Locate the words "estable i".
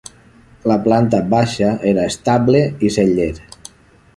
2.13-2.91